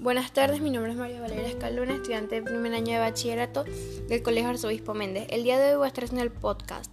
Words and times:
Buenas 0.00 0.32
tardes, 0.32 0.62
mi 0.62 0.70
nombre 0.70 0.92
es 0.92 0.96
María 0.96 1.20
Valeria 1.20 1.46
Escaluna, 1.46 1.96
estudiante 1.96 2.36
de 2.36 2.42
primer 2.42 2.72
año 2.72 2.94
de 2.94 3.00
bachillerato 3.00 3.64
del 4.08 4.22
Colegio 4.22 4.48
Arzobispo 4.48 4.94
Méndez. 4.94 5.26
El 5.28 5.44
día 5.44 5.58
de 5.58 5.72
hoy 5.72 5.76
voy 5.76 5.84
a 5.84 5.88
estar 5.88 6.04
haciendo 6.04 6.24
el 6.24 6.32
podcast. 6.32 6.90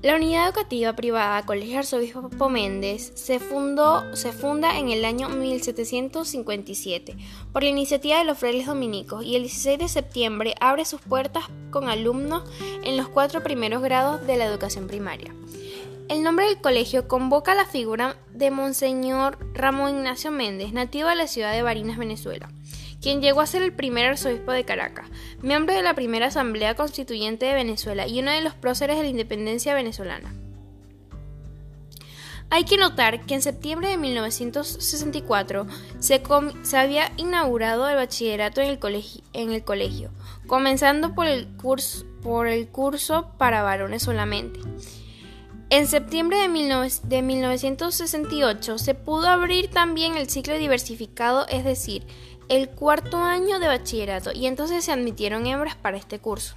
La 0.00 0.16
unidad 0.16 0.48
educativa 0.48 0.96
privada 0.96 1.44
Colegio 1.44 1.80
Arzobispo 1.80 2.48
Méndez 2.48 3.12
se, 3.14 3.40
fundó, 3.40 4.16
se 4.16 4.32
funda 4.32 4.78
en 4.78 4.88
el 4.88 5.04
año 5.04 5.28
1757 5.28 7.14
por 7.52 7.62
la 7.62 7.68
iniciativa 7.68 8.16
de 8.16 8.24
los 8.24 8.38
frailes 8.38 8.66
dominicos 8.66 9.22
y 9.22 9.36
el 9.36 9.42
16 9.42 9.80
de 9.80 9.88
septiembre 9.88 10.54
abre 10.60 10.86
sus 10.86 11.02
puertas 11.02 11.44
con 11.70 11.90
alumnos 11.90 12.44
en 12.84 12.96
los 12.96 13.08
cuatro 13.08 13.42
primeros 13.42 13.82
grados 13.82 14.26
de 14.26 14.38
la 14.38 14.46
educación 14.46 14.86
primaria. 14.86 15.34
El 16.06 16.22
nombre 16.22 16.46
del 16.46 16.60
colegio 16.60 17.08
convoca 17.08 17.54
la 17.54 17.64
figura 17.64 18.16
de 18.34 18.50
Monseñor 18.50 19.38
Ramón 19.54 19.96
Ignacio 19.96 20.30
Méndez, 20.30 20.74
nativo 20.74 21.08
de 21.08 21.14
la 21.14 21.26
ciudad 21.26 21.52
de 21.52 21.62
Barinas, 21.62 21.96
Venezuela, 21.96 22.50
quien 23.00 23.22
llegó 23.22 23.40
a 23.40 23.46
ser 23.46 23.62
el 23.62 23.72
primer 23.72 24.04
arzobispo 24.04 24.52
de 24.52 24.64
Caracas, 24.64 25.08
miembro 25.40 25.74
de 25.74 25.82
la 25.82 25.94
primera 25.94 26.26
Asamblea 26.26 26.74
Constituyente 26.74 27.46
de 27.46 27.54
Venezuela 27.54 28.06
y 28.06 28.20
uno 28.20 28.32
de 28.32 28.42
los 28.42 28.54
próceres 28.54 28.98
de 28.98 29.04
la 29.04 29.08
independencia 29.08 29.74
venezolana. 29.74 30.34
Hay 32.50 32.64
que 32.64 32.76
notar 32.76 33.24
que 33.24 33.32
en 33.32 33.42
septiembre 33.42 33.88
de 33.88 33.96
1964 33.96 35.66
se, 36.00 36.22
había 36.76 37.12
inaugurado 37.16 37.88
el 37.88 37.96
bachillerato 37.96 38.60
en 38.60 38.68
el, 38.68 38.78
colegio, 39.64 40.10
comenzando 40.46 41.14
por 41.14 41.26
el 41.26 41.48
curso 42.68 43.30
para 43.38 43.62
varones 43.62 44.02
solamente. 44.02 44.60
En 45.74 45.88
septiembre 45.88 46.38
de, 46.38 47.22
1968 47.22 48.78
se 48.78 48.94
pudo 48.94 49.26
abrir 49.26 49.70
también 49.70 50.16
el 50.16 50.30
ciclo 50.30 50.56
diversificado, 50.56 51.48
es 51.48 51.64
decir, 51.64 52.06
el 52.48 52.68
cuarto 52.68 53.16
año 53.16 53.58
de 53.58 53.66
bachillerato, 53.66 54.30
y 54.32 54.46
entonces 54.46 54.84
se 54.84 54.92
admitieron 54.92 55.48
hembras 55.48 55.74
para 55.74 55.96
este 55.96 56.20
curso. 56.20 56.54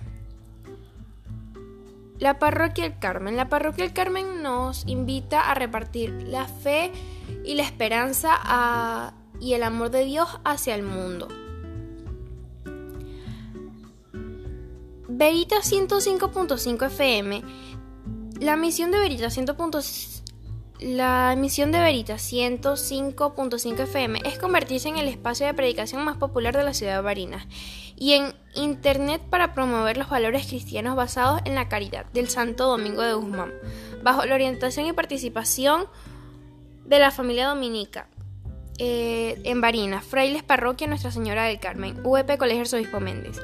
La 2.20 2.38
Parroquia 2.38 2.84
del 2.84 3.00
Carmen. 3.00 3.36
La 3.36 3.50
Parroquia 3.50 3.86
del 3.86 3.94
Carmen 3.96 4.44
nos 4.44 4.86
invita 4.86 5.50
a 5.50 5.56
repartir 5.56 6.12
la 6.28 6.46
fe 6.46 6.92
y 7.44 7.56
la 7.56 7.64
esperanza 7.64 9.16
y 9.42 9.54
el 9.54 9.64
amor 9.64 9.90
de 9.90 10.06
Dios 10.06 10.30
hacia 10.44 10.76
el 10.76 10.84
mundo. 10.84 11.28
Verita 15.10 15.56
105.5 15.56 16.86
FM 16.86 17.68
la 18.40 18.56
misión 18.56 18.92
de 18.92 19.00
Verita 19.00 19.28
100.5 19.28 20.18
la 20.80 21.36
de 21.36 21.80
Verita 21.80 22.16
105.5 22.16 23.80
FM 23.80 24.20
es 24.26 24.38
convertirse 24.38 24.90
en 24.90 24.98
el 24.98 25.08
espacio 25.08 25.48
de 25.48 25.56
predicación 25.56 26.06
más 26.06 26.18
popular 26.18 26.56
de 26.56 26.64
la 26.64 26.76
ciudad 26.76 26.98
de 26.98 27.02
Barinas 27.02 27.48
y 27.96 28.14
en 28.14 28.36
Internet 28.54 29.24
para 29.28 29.56
promover 29.56 29.98
los 29.98 30.10
valores 30.10 30.46
cristianos 30.46 30.96
basados 30.96 31.42
en 31.46 31.56
la 31.56 31.68
caridad 31.68 32.06
del 32.14 32.30
Santo 32.30 32.68
Domingo 32.68 33.02
de 33.02 33.14
Guzmán, 33.14 33.54
bajo 34.04 34.24
la 34.26 34.36
orientación 34.36 34.86
y 34.86 34.94
participación 34.94 35.88
de 36.86 37.00
la 37.00 37.10
familia 37.10 37.48
dominica. 37.48 38.08
Eh, 38.80 39.42
en 39.44 39.60
Barinas, 39.60 40.06
Frailes 40.06 40.44
Parroquia 40.44 40.86
Nuestra 40.86 41.10
Señora 41.10 41.46
del 41.46 41.60
Carmen, 41.60 42.00
UEP 42.04 42.38
Colegio 42.38 42.62
Arzobispo 42.62 43.00
Méndez. 43.00 43.42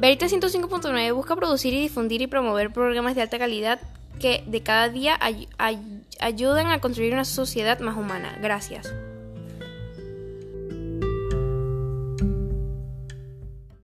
Verita 0.00 0.26
105.9 0.26 1.14
busca 1.14 1.36
producir 1.36 1.72
y 1.74 1.82
difundir 1.82 2.20
y 2.20 2.26
promover 2.26 2.72
programas 2.72 3.14
de 3.14 3.22
alta 3.22 3.38
calidad 3.38 3.80
que 4.22 4.44
de 4.46 4.62
cada 4.62 4.88
día 4.88 5.18
ayuden 6.20 6.68
a 6.68 6.80
construir 6.80 7.12
una 7.12 7.26
sociedad 7.26 7.80
más 7.80 7.96
humana. 7.96 8.38
Gracias. 8.40 8.90